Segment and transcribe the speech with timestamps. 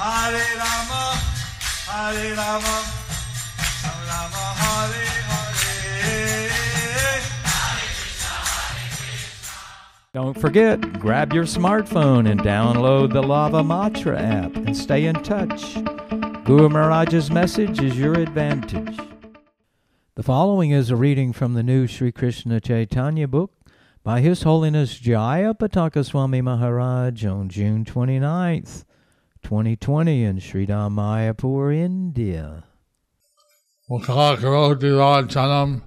[0.00, 1.18] Hare Rama,
[1.86, 2.76] Hare Rama,
[3.82, 6.50] Rama Rama, Hare Hare.
[10.14, 15.74] Don't forget, grab your smartphone and download the Lava Matra app and stay in touch.
[16.44, 19.09] Guru Maharaj's message is your advantage.
[20.20, 23.52] The following is a reading from the new Sri Krishna Chaitanya book
[24.04, 28.84] by His Holiness Jaya Pataka Swami Maharaj on June 29th,
[29.42, 32.64] 2020 in Sridham Mayapur, India.
[33.90, 35.80] Mukhakaroti Rajanam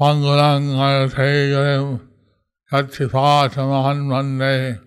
[0.00, 2.00] Pangulangayategaram
[2.72, 4.80] Katipatamahan Mande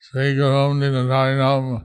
[0.00, 1.84] Sri Gurum Dinadainam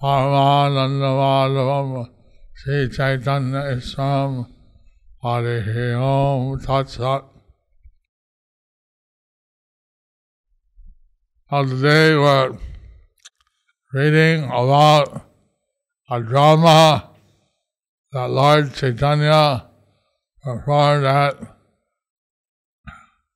[0.00, 2.08] Paramanandavadavam
[2.54, 4.46] Sri Chaitanya Islam
[5.26, 7.24] Hare Om Tat Sat
[11.50, 12.58] Now today we're
[13.92, 15.22] reading about
[16.08, 17.10] a drama
[18.12, 19.66] that Lord Chaitanya
[20.44, 21.34] performed at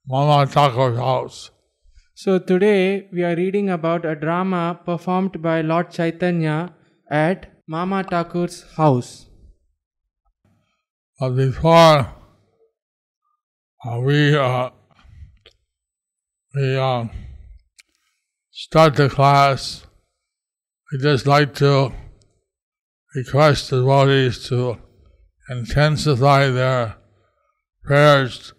[0.06, 1.50] Mama Thakur's house.
[2.14, 6.72] So today we are reading about a drama performed by Lord Chaitanya
[7.10, 9.29] at Mama Thakur's house.
[11.20, 12.14] But before
[13.84, 14.70] uh, we uh,
[16.54, 17.08] we uh,
[18.50, 19.86] start the class,
[20.90, 21.92] we just like to
[23.14, 24.78] request the devotees to
[25.50, 26.96] intensify their
[27.84, 28.54] prayers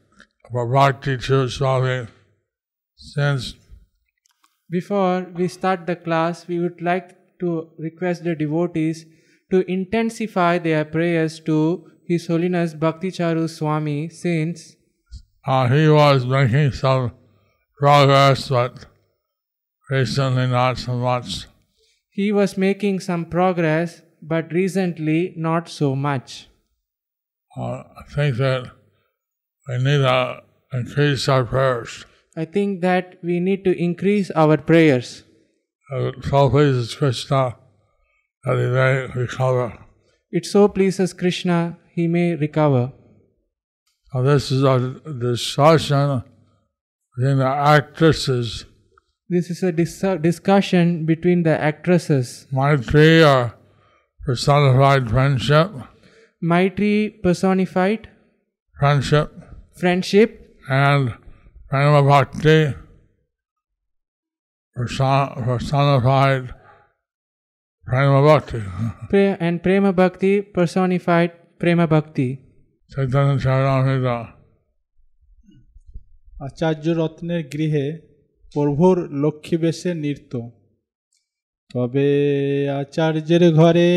[0.52, 2.08] for Bhakti Charu Swami.
[2.96, 3.56] Since
[4.70, 9.08] Before we start the class, we would like to request the devotees
[9.50, 14.76] to intensify their prayers to His Holiness Bhakti Charu Swami since
[15.46, 17.12] uh, he was making some
[17.80, 18.86] progress, but
[19.90, 21.48] recently not so much.
[22.12, 26.48] he was making some progress, but recently not so much.
[27.58, 28.72] Uh, I think that
[29.68, 30.42] we need to
[30.74, 32.06] increase our prayers.
[32.36, 35.24] I think that we need to increase our prayers.
[35.94, 37.56] Uh, so pleases Krishna
[38.44, 39.78] that he may recover.
[40.32, 42.92] It so pleases Krishna, he may recover.
[44.14, 44.78] Now this is a
[45.20, 46.24] discussion
[47.16, 48.66] between the actresses,
[49.30, 52.48] This is a dis- discussion between the actresses.
[52.52, 53.52] Maitri
[54.26, 55.72] personified friendship,
[56.44, 58.10] Maitri personified
[58.80, 59.32] friendship,
[59.80, 61.14] friendship and
[61.70, 62.74] Prema Bhakti,
[64.76, 66.54] person- personified
[67.86, 68.62] Prema Bhakti.
[69.10, 71.32] Pre- and Prema Bhakti personified
[71.62, 72.28] Prema Bhakti.
[72.92, 74.18] Chaitanya Charitamrita.
[76.46, 77.88] আচার্য রত্নের গৃহে
[78.52, 80.34] প্রভুর লক্ষ্মী বেশে নৃত্য
[81.72, 82.10] তবে
[82.82, 83.92] আচার্যের ঘরে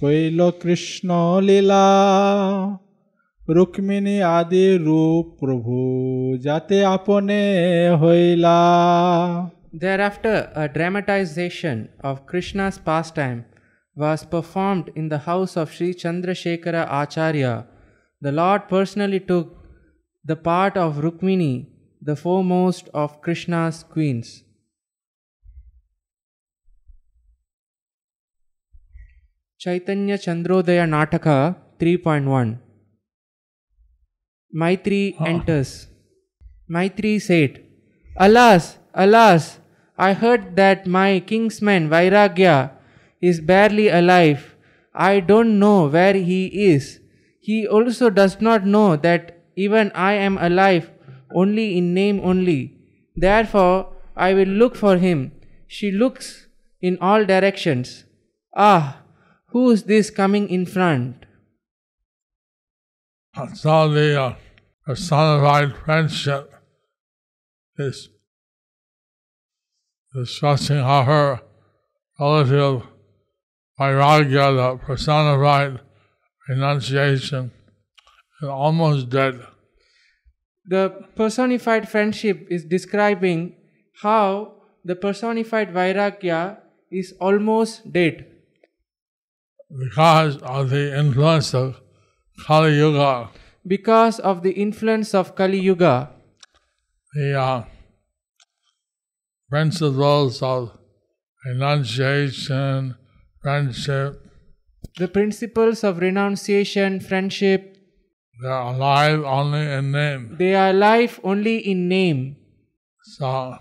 [0.00, 1.08] কইল কৃষ্ণ
[1.46, 1.86] লীলা
[3.48, 5.76] রুক্মিণী আদি রূপ প্রভু
[6.46, 7.40] যাতে আপনে
[8.02, 8.58] হইলা
[9.84, 11.76] Thereafter, a dramatization
[12.08, 13.40] of Krishna's pastime
[13.96, 17.66] was performed in the house of Sri Chandrasekhara Acharya.
[18.20, 19.56] The Lord personally took
[20.24, 21.66] the part of Rukmini,
[22.00, 24.42] the foremost of Krishna's queens.
[29.58, 32.58] Chaitanya Chandrodaya Nataka 3.1
[34.54, 35.88] Maitri enters.
[36.68, 37.64] Maitri said,
[38.16, 39.58] Alas, alas,
[39.96, 42.70] I heard that my kinsman Vairagya
[43.30, 44.54] is barely alive.
[44.94, 47.00] I don't know where he is.
[47.40, 50.90] He also does not know that even I am alive
[51.34, 52.60] only in name only.
[53.16, 55.32] Therefore, I will look for him.
[55.66, 56.46] She looks
[56.80, 58.04] in all directions.
[58.56, 59.02] Ah,
[59.48, 61.26] who is this coming in front?
[63.54, 64.36] So the
[64.86, 66.52] personified friendship
[67.78, 68.08] is
[70.14, 71.40] discussing how her
[72.20, 72.93] relative
[73.78, 75.80] Vairagya, the personified
[76.48, 77.50] renunciation,
[78.40, 79.40] is almost dead.
[80.66, 83.56] The personified friendship is describing
[84.02, 84.54] how
[84.84, 86.58] the personified Vairagya
[86.90, 88.26] is almost dead
[89.76, 91.80] because of the influence of
[92.46, 93.30] Kali Yuga.
[93.66, 96.10] because of the influence of Kali Yuga.
[97.14, 97.64] The uh,
[99.48, 100.72] principles of
[101.46, 102.96] renunciation,
[103.44, 104.20] friendship,
[104.98, 107.76] The principles of renunciation, friendship,
[108.42, 110.22] They are alive only in name.
[110.38, 112.36] They are alive only in name.
[113.16, 113.58] So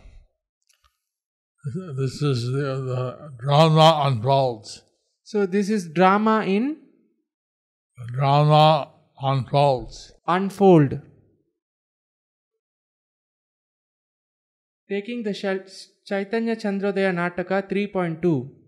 [2.00, 3.02] this is the, the
[3.44, 4.82] drama unfolds.
[5.24, 6.78] So this is drama in
[7.98, 8.90] The drama
[9.22, 10.02] unfolds.
[10.28, 11.00] unfold.
[14.90, 15.34] Taking the
[16.06, 18.63] Chaitanya Chandrodaya Nataka 3.2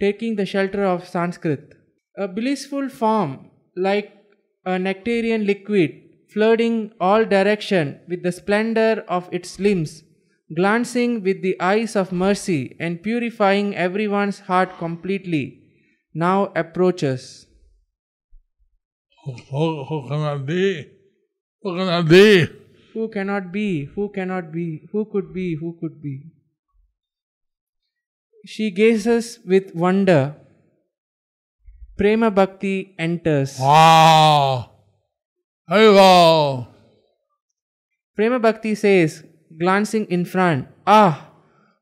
[0.00, 1.74] Taking the shelter of Sanskrit.
[2.16, 4.12] A blissful form like
[4.64, 6.02] a nectarian liquid
[6.32, 10.02] flooding all direction with the splendor of its limbs,
[10.54, 15.62] glancing with the eyes of mercy and purifying everyone's heart completely,
[16.14, 17.46] now approaches.
[19.24, 20.86] Who, who, who can that be?
[21.62, 22.46] Who can that be?
[22.94, 23.84] Who cannot be?
[23.94, 24.88] Who cannot be?
[24.92, 25.56] Who could be?
[25.56, 26.22] Who could be?
[28.44, 30.34] She gazes with wonder.
[31.96, 33.58] Prema Bhakti enters.
[33.60, 34.70] Wow!
[35.68, 36.66] Hello!
[38.16, 39.24] Prema Bhakti says,
[39.58, 41.30] glancing in front, Ah,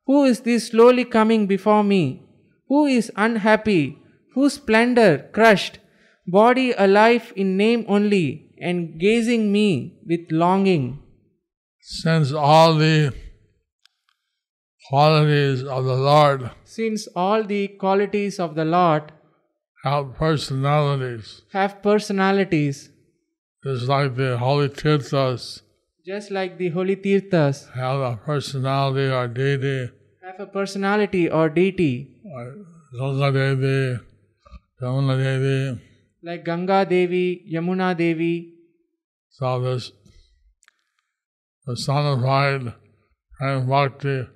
[0.06, 2.22] who is this slowly coming before me?
[2.69, 3.99] Who is unhappy?
[4.34, 5.78] Whose splendor crushed?
[6.26, 11.00] Body alive in name only, and gazing me with longing.
[11.81, 13.14] Since all the
[14.88, 19.12] qualities of the Lord Since all the qualities of the Lord
[19.85, 22.90] have personalities, have personalities,
[23.64, 25.62] just like the holy Tirthas
[26.08, 29.90] just like the holy Tirthas have a personality or deity,
[30.23, 32.44] have a personality or deity, or
[32.99, 33.99] Ganga Devi,
[34.81, 35.81] Yamuna Devi.
[36.23, 38.55] like Ganga Devi, Yamuna Devi.
[39.29, 39.93] So this
[41.67, 42.73] personified
[43.41, 44.26] and bhakti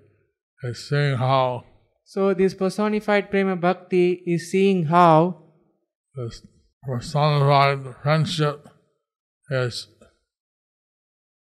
[0.64, 1.64] is seeing how
[2.05, 5.38] So, this personified Prema Bhakti is seeing how
[6.14, 6.43] this
[6.87, 8.69] personified friendship
[9.50, 9.87] is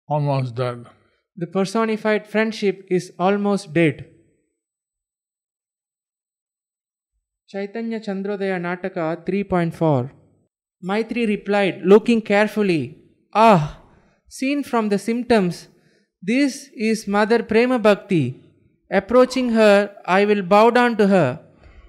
[0.08, 0.86] almost dead.
[1.38, 4.06] the personified friendship is almost dead.
[7.48, 10.10] Chaitanya Chandrodaya Nataka 3.4
[10.84, 12.98] Maitri replied, looking carefully,
[13.34, 13.82] Ah,
[14.30, 15.68] seen from the symptoms,
[16.22, 18.42] this is Mother Prema Bhakti.
[18.90, 21.40] Approaching her, I will bow down to her.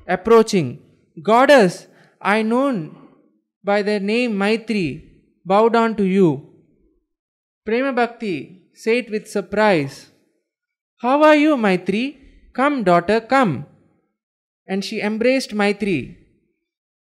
[0.09, 0.79] Approaching,
[1.23, 1.87] Goddess,
[2.21, 2.97] I known
[3.63, 4.89] by the name Maitri,
[5.45, 6.49] bow down to you.
[7.65, 10.11] Prema Bhakti said with surprise,
[11.01, 12.17] How are you, Maitri?
[12.53, 13.67] Come, daughter, come.
[14.67, 16.17] And she embraced Maitri.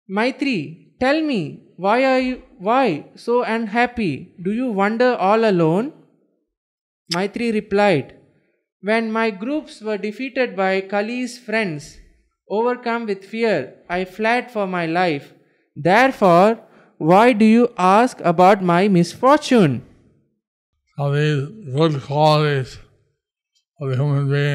[0.08, 4.32] Maitri, tell me, why are you why so unhappy?
[4.42, 5.92] Do you wander all alone?
[7.12, 8.14] Maitri replied,
[8.88, 11.96] When my groups were defeated by Kali's friends,
[12.50, 15.32] overcome with fear, I fled for my life.
[15.74, 16.60] Therefore,
[16.98, 19.86] why do you ask about my misfortune?
[20.98, 22.76] So these good qualities
[23.80, 24.52] of the human being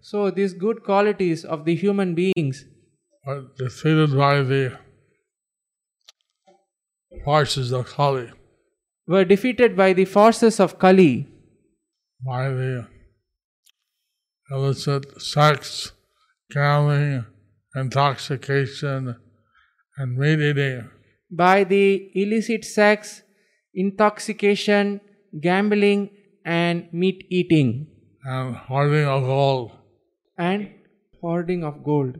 [0.00, 2.64] So, these good qualities of the human beings
[3.26, 4.78] are defeated by the
[7.24, 8.30] forces of Kali,
[9.08, 11.26] were defeated by the forces of Kali,
[12.24, 12.91] by the
[14.54, 15.92] illicit sex,
[16.50, 17.24] gambling,
[17.74, 19.16] intoxication,
[19.96, 20.90] and meat eating.
[21.30, 23.22] by the illicit sex,
[23.74, 25.00] intoxication,
[25.40, 26.10] gambling,
[26.44, 27.86] and meat eating,
[28.24, 29.72] and hoarding of gold.
[30.38, 30.68] and
[31.20, 32.16] hoarding of gold.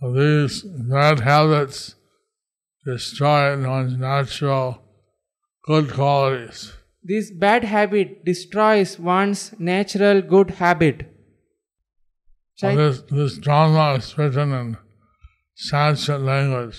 [0.00, 1.94] These bad habits
[2.84, 4.82] destroy one's natural
[5.66, 6.72] good qualities.
[7.06, 11.02] This bad habit destroys one's natural good habit.
[12.56, 14.76] So Chai- this, this drama is written in
[15.54, 16.78] Sanskrit language,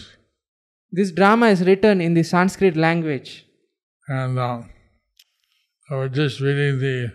[0.91, 3.45] This drama is written in the Sanskrit language.
[4.07, 4.69] and um,
[5.91, 7.11] I was just reading the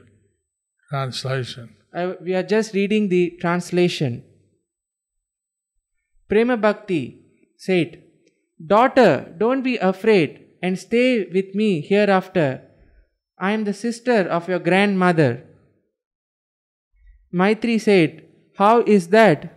[0.90, 1.74] translation.
[1.92, 4.22] I, we are just reading the translation.
[6.28, 7.18] Prema Bhakti
[7.56, 8.02] said,
[8.64, 12.62] Daughter, don't be afraid and stay with me hereafter.
[13.40, 15.44] I am the sister of your grandmother.
[17.32, 18.24] Maitri said,
[18.56, 19.54] How is that?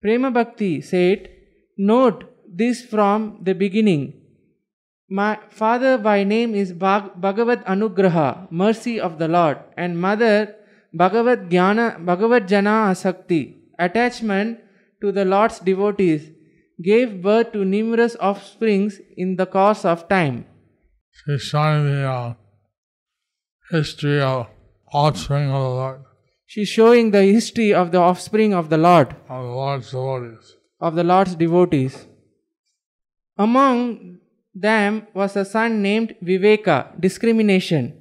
[0.00, 1.28] Prema Bhakti said,
[1.76, 4.14] Note this from the beginning.
[5.10, 10.54] My father by name is Bhag- Bhagavad Anugraha, mercy of the Lord, and mother
[10.94, 14.58] Bhagavad Jnana, Bhagavad Jana Asakti, attachment
[15.02, 16.30] to the Lord's devotees,
[16.82, 20.46] gave birth to numerous offsprings in the course of time.
[21.10, 22.34] She's showing uh,
[23.70, 24.46] history of
[24.92, 26.00] offspring of the Lord,
[26.46, 30.56] She's showing the history of the offspring of the Lord, of the Lord's devotees.
[30.80, 32.06] of the Lord's devotees.
[33.36, 34.18] Among
[34.54, 37.94] them was a son named Viveka, discrimination,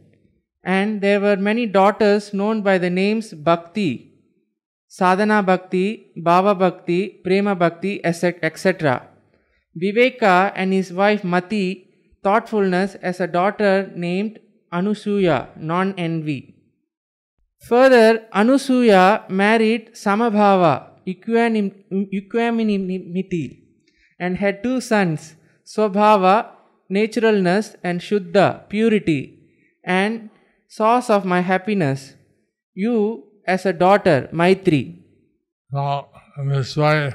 [0.64, 4.14] and there were many daughters known by the names Bhakti,
[4.88, 9.08] Sadhana Bhakti, Bhava Bhakti, Prema Bhakti, etc.
[9.76, 11.90] Viveka and his wife Mati,
[12.24, 14.40] thoughtfulness, as a daughter named
[14.72, 16.56] Anusuya, non envy.
[17.68, 21.74] Further, Anusuya married Samabhava, equanim-
[22.14, 23.64] equanimity,
[24.20, 26.52] and had two sons, Swabhava,
[26.90, 29.40] naturalness, and Shuddha, purity,
[29.84, 30.30] and
[30.68, 32.14] source of my happiness.
[32.74, 35.04] You, as a daughter, Maitri.
[35.72, 36.08] Now,
[36.46, 37.14] this way,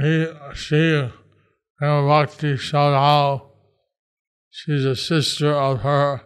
[0.00, 1.08] he, she,
[1.80, 3.47] Bhakti showed how
[4.50, 6.22] she's a sister of her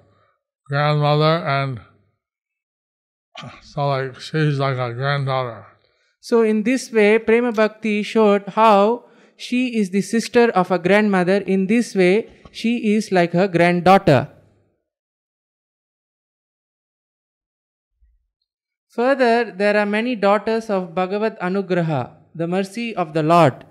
[0.68, 1.80] grandmother, and
[3.62, 5.66] so like she's like a granddaughter.
[6.20, 11.38] So, in this way, Prema Bhakti showed how she is the sister of a grandmother.
[11.38, 14.28] In this way, she is like her granddaughter.
[18.90, 23.64] Further, there are many daughters of Bhagavad Anugraha, the mercy of the Lord,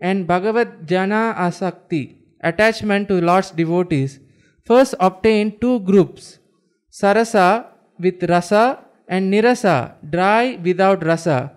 [0.00, 4.20] and Bhagavad Jana Asakti, attachment to Lord's devotees.
[4.64, 6.38] First obtained two groups
[6.90, 7.66] Sarasa
[7.98, 11.52] with Rasa and Nirasa, dry without Rasa.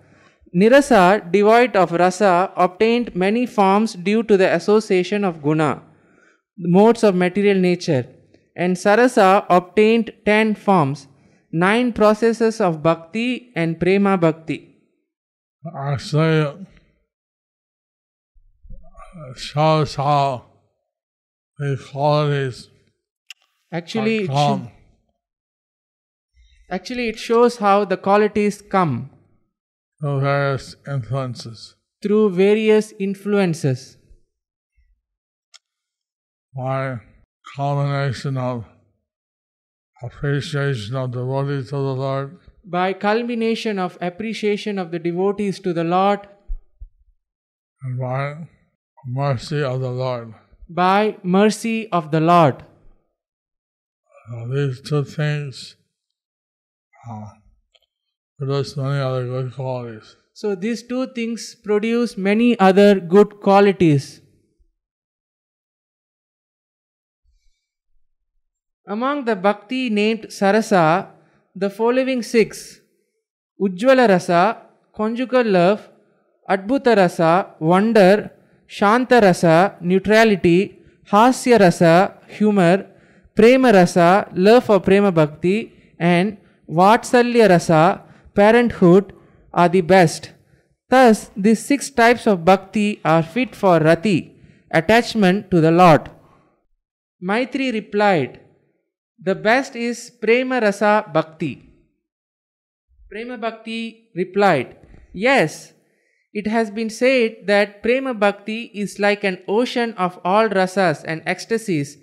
[0.56, 5.82] Nirasa, devoid of Rasa, obtained many forms due to the association of Guna,
[6.58, 8.08] modes of material nature,
[8.56, 11.08] and Sarasa obtained ten forms,
[11.52, 14.76] nine processes of Bhakti and Prema Bhakti.
[19.36, 19.96] Shows
[21.60, 22.70] how these qualities
[23.72, 24.72] Actually, it sho-
[26.72, 29.10] actually, it shows how the qualities come
[30.02, 31.76] through various influences.
[32.02, 33.98] through various influences.
[36.56, 37.00] by
[37.56, 38.66] culmination of
[40.04, 45.74] appreciation of the devotees to the Lord, By culmination of appreciation of the devotees to
[45.74, 46.28] the Lord,
[47.84, 48.48] and by
[49.06, 50.34] mercy of the Lord.
[50.70, 52.64] By mercy of the Lord.
[54.30, 55.76] So these two things
[57.10, 57.26] uh,
[58.38, 60.16] produce many other good qualities.
[60.42, 64.22] So, these two things produce many other good qualities.
[68.88, 71.08] Among the bhakti named Sarasa,
[71.54, 72.80] the following six
[73.62, 74.62] Ujjvala Rasa,
[74.96, 75.90] conjugal love,
[76.50, 78.32] Adbhuta Rasa, wonder,
[81.12, 82.86] Hasya Rasa, humor,
[83.36, 86.38] Prema Rasa, love for Prema Bhakti, and
[86.70, 88.02] Vatsalya Rasa,
[88.36, 89.14] parenthood,
[89.52, 90.32] are the best.
[90.90, 94.36] Thus, these six types of bhakti are fit for rati,
[94.72, 96.10] attachment to the Lord.
[97.22, 98.40] Maitri replied,
[99.22, 101.64] The best is Prema Rasa Bhakti.
[103.10, 104.78] Prema Bhakti replied,
[105.14, 105.74] Yes,
[106.34, 111.24] it has been said that Prema Bhakti is like an ocean of all rasas and
[111.26, 111.98] ecstasies,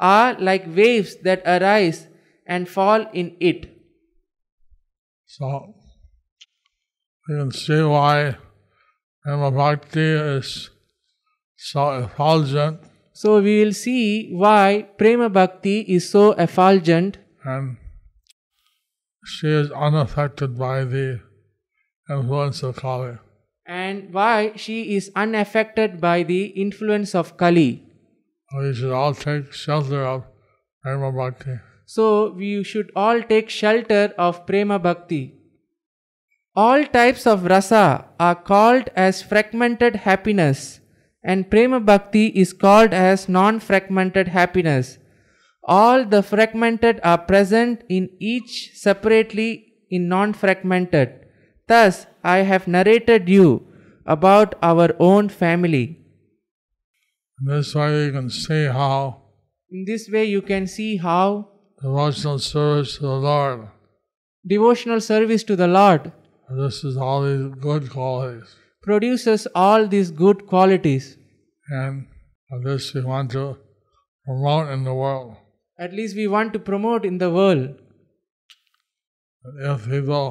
[0.00, 2.06] are like waves that arise
[2.46, 3.70] and fall in it.
[5.26, 5.74] So
[7.28, 8.36] you can see why
[9.22, 10.70] Prema Bhakti is
[11.56, 12.80] so effulgent
[13.16, 17.76] So we will see why Prema Bhakti is so effulgent and
[19.24, 21.20] she is unaffected by the
[22.10, 23.16] influence of Kali.
[23.66, 27.82] And why she is unaffected by the influence of Kali.
[28.52, 30.24] Oh, we should all take shelter of
[30.82, 31.58] Prema Bhakti.
[31.86, 35.34] So we should all take shelter of Prema Bhakti.
[36.56, 40.80] All types of rasa are called as fragmented happiness,
[41.24, 44.98] and Prema Bhakti is called as non fragmented happiness.
[45.64, 51.26] All the fragmented are present in each separately in non fragmented.
[51.66, 53.66] Thus, I have narrated you
[54.06, 55.84] about our own family.
[57.50, 58.94] This way, you can see how
[59.70, 61.48] In this way, you can see how
[61.82, 63.62] devotional service to the Lord.
[64.52, 66.12] devotional service to the Lord
[66.58, 68.54] This is all these good qualities.
[68.86, 71.06] produces all these good qualities.
[71.68, 73.44] And this we want to
[74.26, 75.36] promote in the world.
[75.86, 77.62] At least we want to promote in the world.
[79.70, 80.28] If people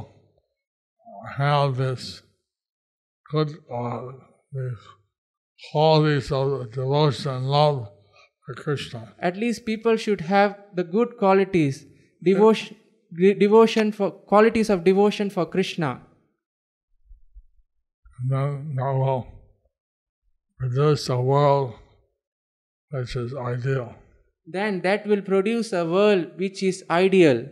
[1.38, 2.22] have this
[3.32, 4.02] good, uh,
[4.52, 4.78] these
[5.72, 7.90] qualities of devotion and love
[8.46, 11.86] for Krishna, At least people should have the good qualities,
[12.24, 12.76] devotion,
[13.18, 16.02] de- devotion for qualities of devotion for Krishna.
[18.30, 19.26] then that will
[20.60, 21.74] produce a world
[22.92, 23.96] which is ideal.
[24.46, 27.46] then that will produce a world which is ideal.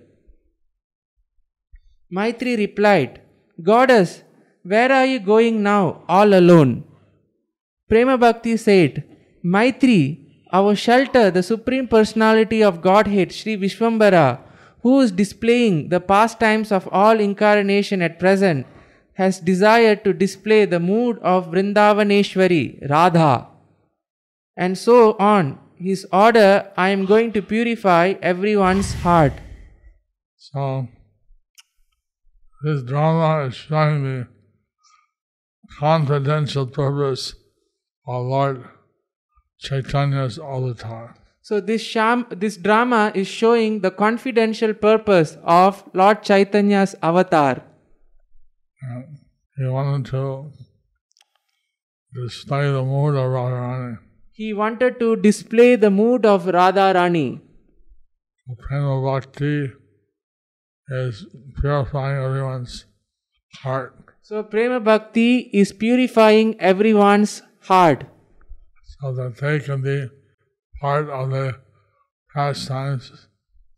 [2.13, 3.21] Maitri replied,
[3.63, 4.23] Goddess,
[4.63, 6.83] where are you going now, all alone?
[7.89, 9.03] Prema Bhakti said,
[9.43, 10.19] Maitri,
[10.53, 14.39] our shelter, the Supreme Personality of Godhead, Sri Vishwambara,
[14.81, 18.65] who is displaying the pastimes of all incarnation at present,
[19.13, 23.47] has desired to display the mood of Vrindavaneshwari, Radha.
[24.55, 29.33] And so on, his order, I am going to purify everyone's heart.
[30.37, 30.87] So
[32.63, 34.27] this drama is showing the
[35.79, 37.33] confidential purpose
[38.07, 38.63] of Lord
[39.59, 41.15] Chaitanya's avatar.
[41.41, 47.63] So this sham, this drama is showing the confidential purpose of Lord Chaitanya's avatar.
[49.57, 50.51] He wanted to
[52.13, 53.97] display the mood of Radharani.
[54.31, 57.41] He wanted to display the mood of Radha Rani.
[58.59, 59.71] Prema Bhakti
[60.89, 61.25] is
[61.59, 62.85] purifying everyone's
[63.63, 63.95] heart.
[64.21, 68.05] So Prema Bhakti is purifying everyone's heart
[68.99, 70.07] so that they can be
[70.79, 71.55] part of the
[72.33, 73.27] pastimes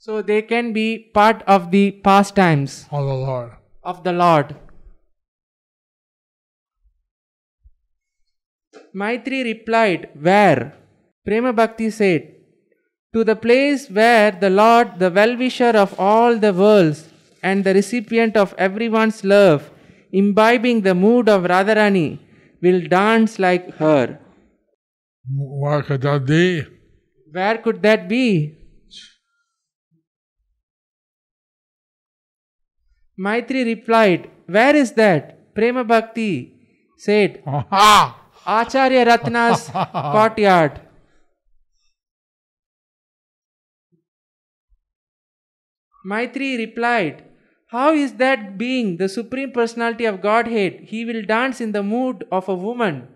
[0.06, 3.52] so they can be part of the pastimes of the Lord.
[3.84, 4.56] of the Lord.
[8.94, 10.74] Maitri replied, Where?
[11.26, 12.33] Prema Bhakti said,
[13.14, 17.10] To the place where the Lord, the well wisher of all the worlds
[17.44, 19.70] and the recipient of everyone's love,
[20.12, 22.20] imbibing the mood of Radharani,
[22.62, 24.20] will dance like her.
[25.30, 26.64] Where could that be?
[27.32, 28.58] Where could that be?
[33.18, 35.54] Maitri replied, Where is that?
[35.54, 36.52] Prema Bhakti
[36.98, 38.20] said, Aha!
[38.46, 39.70] Acharya Ratna's
[40.14, 40.82] courtyard.
[46.06, 47.24] Maitri replied,
[47.68, 50.82] How is that being the Supreme Personality of Godhead?
[50.82, 53.08] He will dance in the mood of a woman.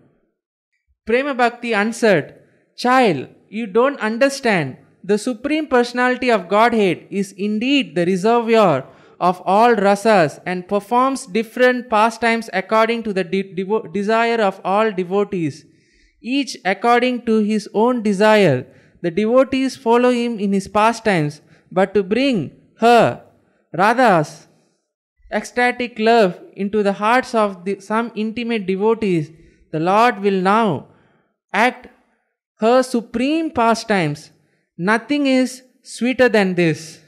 [1.06, 2.34] Prema Bhakti answered,
[2.76, 4.76] Child, you don't understand.
[5.04, 8.86] The Supreme Personality of Godhead is indeed the reservoir
[9.20, 14.92] of all rasas and performs different pastimes according to the de- devo- desire of all
[14.92, 15.64] devotees.
[16.20, 18.66] Each according to his own desire.
[19.02, 23.22] The devotees follow him in his pastimes, but to bring her,
[23.72, 24.46] Radha's
[25.30, 29.30] ecstatic love into the hearts of the, some intimate devotees,
[29.72, 30.88] the Lord will now
[31.52, 31.88] act
[32.60, 34.30] her supreme pastimes.
[34.76, 37.00] Nothing is sweeter than this.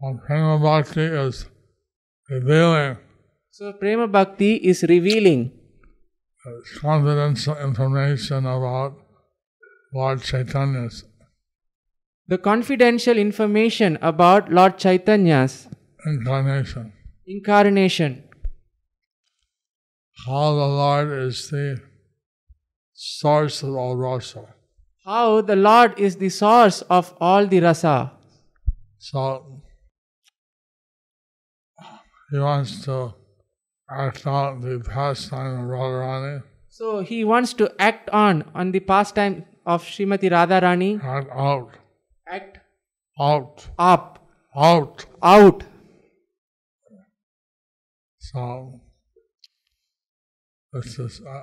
[0.00, 1.46] And Prema Bhakti is
[2.28, 2.96] revealing
[3.52, 5.52] So, Prema Bhakti is revealing
[6.80, 8.94] confidential information about
[9.92, 11.04] Lord Chaitanya's
[12.30, 15.68] the confidential information about Lord Chaitanya's
[16.06, 16.92] incarnation.
[17.26, 18.22] incarnation.
[20.26, 21.80] How the Lord is the
[22.92, 24.44] source of all rasa.
[25.04, 28.12] How the Lord is the source of all the rasa.
[28.98, 29.62] So
[32.30, 33.14] he wants to
[33.90, 39.44] act out the pastime of Radharani, So, he wants to act on on the pastime
[39.66, 40.90] of Srimati Radharani.
[41.02, 41.79] act out,
[42.30, 42.58] Act
[43.18, 45.06] out, up, out.
[45.22, 45.64] out.
[48.18, 48.80] So
[50.72, 51.42] this is uh,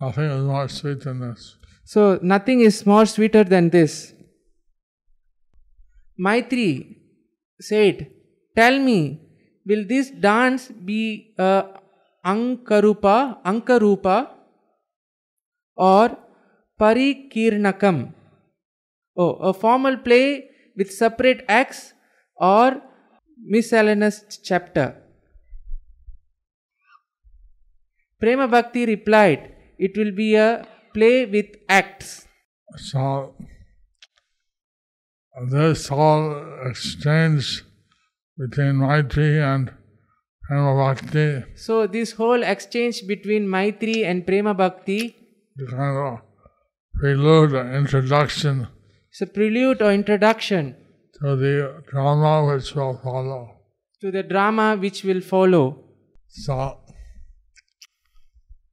[0.00, 1.58] nothing is more sweet than this.
[1.92, 4.12] So, nothing is more sweeter than this.
[6.20, 6.98] Maitri
[7.58, 8.10] said,
[8.54, 9.20] Tell me,
[9.64, 11.64] will this dance be a
[12.26, 14.28] Ankarupa, Ankarupa
[15.76, 16.18] or
[16.78, 18.12] Parikirnakam?
[19.18, 21.92] Oh, a formal play with separate acts
[22.36, 22.80] or
[23.44, 24.94] miscellaneous chapter?
[28.20, 32.28] Prema Bhakti replied, It will be a play with acts.
[32.76, 33.34] So
[35.50, 37.64] this whole exchange
[38.38, 39.72] between Maitri and
[40.48, 45.16] Prema Bhakti So, this whole exchange between Maitri and Prema Bhakti
[45.56, 46.20] is kind of
[46.94, 48.68] prelude, introduction
[49.12, 50.74] is a prelude or introduction
[51.20, 53.40] to the drama which will follow.
[54.00, 55.64] to the drama which will follow.
[56.28, 56.78] So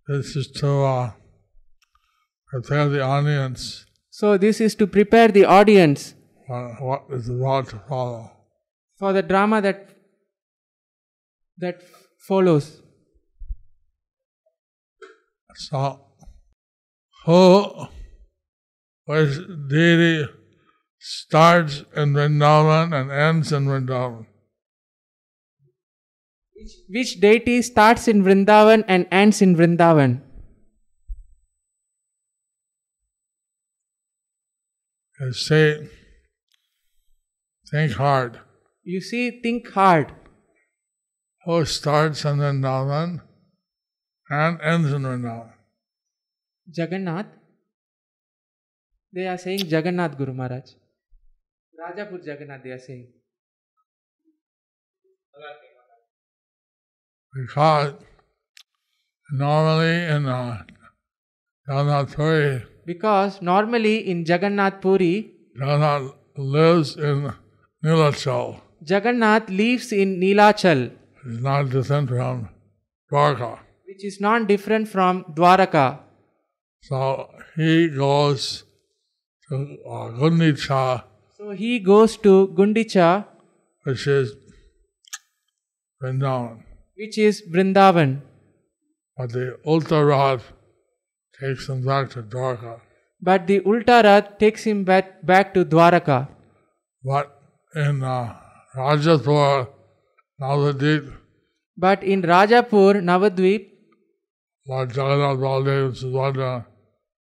[0.07, 1.11] this is to uh,
[2.47, 3.85] prepare the audience
[4.17, 6.13] So, this is to prepare the audience
[6.49, 8.31] uh, what is about to follow.
[8.99, 9.79] for the drama that
[11.63, 11.81] that
[12.27, 12.67] follows.
[15.55, 15.99] So
[17.25, 17.87] who,
[19.05, 19.37] which
[19.69, 20.27] deity
[20.99, 24.25] starts in Vrindavan and ends in Vrindavan.
[26.55, 30.21] Which, which deity starts in Vrindavan and ends in Vrindavan?
[35.19, 35.87] You see,
[37.71, 38.39] think hard.
[38.83, 40.11] You see, think hard.
[41.45, 43.21] Who starts in Vrindavan
[44.29, 45.53] and ends in Vrindavan?
[46.75, 47.27] Jagannath.
[49.15, 50.71] They are saying Jagannath Guru Maharaj.
[51.81, 53.07] Rajapur Jagannath they are saying.
[57.33, 57.93] Because
[59.31, 60.63] normally in uh,
[61.67, 67.33] Jagannath Puri, Because normally in Jagannath Puri, Jagannath lives in
[67.83, 68.61] Nilachal.
[68.85, 70.91] Jagannath lives in Nilachal,
[71.25, 72.49] It's not different from
[73.11, 73.59] Dwarka.
[73.87, 75.99] which is not different from Dwaraka.
[76.81, 78.64] So he goes
[79.49, 79.55] to
[79.87, 81.03] uh, Gundicha,
[81.37, 83.25] So he goes to Gundicha,
[83.83, 84.33] which is
[86.01, 86.63] Vrindavan.
[86.97, 88.21] which is Vrindavan.
[89.17, 90.51] But the Ulta Rath
[91.39, 92.79] takes him back to Dwarka.
[93.21, 96.27] But the Ulta Rath takes him back, back to Dwaraka.
[97.03, 97.39] But
[97.75, 98.35] in uh,
[98.75, 99.67] Rajapur,
[100.41, 101.13] Navadvip,
[101.77, 103.67] But in Rajapur, Navadvip,
[104.67, 106.65] Lord Jagannath Baladev Subhadra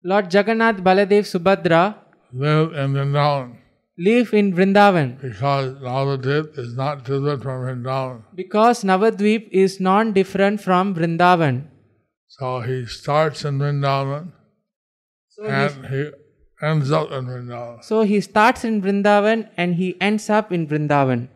[0.03, 1.95] Lord Jagannath Baladev Subhadra
[2.35, 3.57] live in Vrindavan
[3.97, 5.21] live in Vrindavan.
[5.21, 8.23] because Navadvip is not different from Vrindavan.
[8.35, 11.69] Because Navadvip is non different from Vrindavan.
[12.27, 14.33] So he starts in Vrindavan
[15.29, 16.11] So and he
[16.61, 17.85] ends up in Vrindavan.
[17.85, 21.29] so he starts in Vrindavan and he ends up in Vrindavan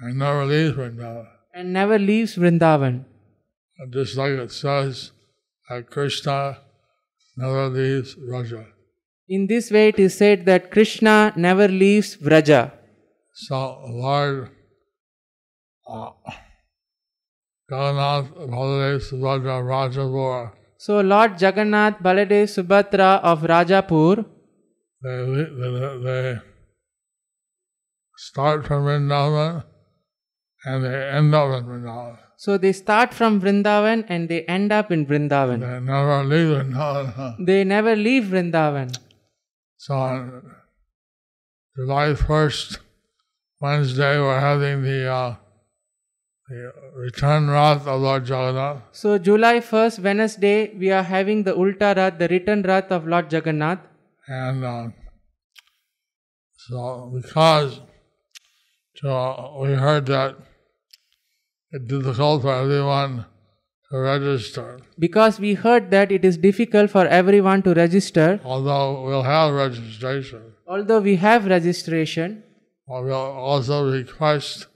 [0.00, 1.26] and never leaves Vrindavan.
[1.54, 3.04] and never leaves Vrindavan.
[3.78, 5.10] And Just like it says
[5.68, 6.58] that Krishna
[7.36, 8.64] never leaves Vraja.
[9.28, 12.72] In this way, it is said that Krishna never leaves Vraja.
[13.32, 14.50] So Lord
[15.88, 16.10] uh,
[17.70, 24.24] Jagannath Baladev Subhadra Rajapur, So, Lord Jagannath Baladev Subhadra of Rajapur,
[25.02, 26.38] they, they, they
[28.16, 29.64] start from Vrindavan
[30.66, 32.18] and they end up in Vrindavan.
[32.36, 35.60] so they start from Vrindavan and they end up in Vrindavan.
[35.60, 37.46] They never leave Vrindavan.
[37.46, 38.94] They never leave Vrindavan.
[39.84, 40.54] So on
[41.76, 42.78] July 1st,
[43.60, 45.36] Wednesday, we're having the, uh,
[46.48, 48.80] the return Rath of Lord Jagannath.
[48.92, 53.30] So, July 1st, Wednesday, we are having the Ulta Rath, the return Rath of Lord
[53.30, 53.80] Jagannath.
[54.26, 54.88] And uh,
[56.56, 57.78] so, because
[58.96, 60.34] so we heard that
[61.72, 63.26] it's difficult for everyone
[64.00, 69.52] register, Because we heard that it is difficult for everyone to register, although we'll have
[69.54, 70.42] registration.
[70.66, 72.42] although we have registration,
[72.86, 74.66] But we'll also request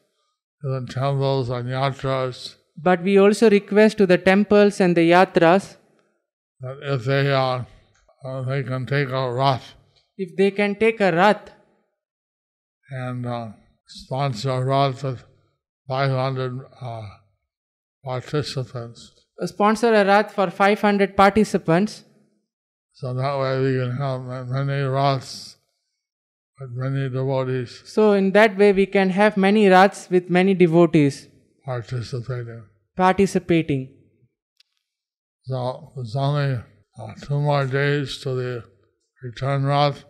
[0.62, 5.76] to the temples and yatras but we also request to the temples and the yatras
[6.60, 7.62] that if they uh,
[8.24, 9.74] uh, they can take a rath
[10.16, 11.50] if they can take a Rath
[12.90, 13.48] and uh,
[13.86, 15.22] sponsor a rath with
[15.88, 17.02] 500 uh,
[18.10, 19.12] participants.
[19.46, 22.02] sponsor a Rath for 500 participants.
[22.92, 25.58] So that way we can have many raths
[26.60, 31.28] with many devotees So, in that way, we can have many Raths with many devotees
[31.64, 32.64] participating.
[32.96, 33.88] participating.
[35.44, 36.60] So there's only
[36.98, 38.64] uh, two more days to the
[39.22, 40.04] return rath.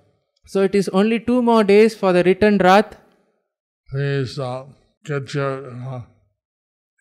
[0.47, 2.97] So, it is only two more days for the return Rath.
[3.91, 4.65] Please uh,
[5.05, 6.03] get your uh,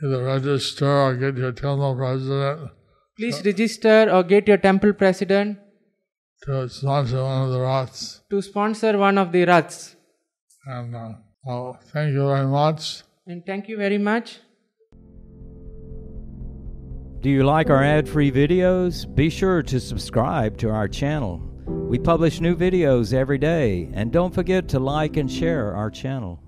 [0.04, 2.72] either register or get your temple president
[3.18, 5.58] Please register or get your temple president
[6.44, 8.22] to sponsor one of the raths.
[8.30, 9.96] to sponsor one of the Raths.
[10.68, 13.02] And uh, well, thank you very much.
[13.26, 14.40] And thank you very much.
[17.22, 19.14] Do you like our ad free videos?
[19.16, 21.42] Be sure to subscribe to our channel.
[21.66, 26.40] We publish new videos every day, and don't forget to like and share our channel.